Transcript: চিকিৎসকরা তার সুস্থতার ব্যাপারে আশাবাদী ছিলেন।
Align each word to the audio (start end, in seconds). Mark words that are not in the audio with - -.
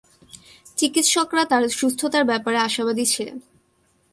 চিকিৎসকরা 0.77 1.43
তার 1.45 1.63
সুস্থতার 1.69 2.23
ব্যাপারে 2.25 2.57
আশাবাদী 2.57 3.05
ছিলেন। 3.05 3.37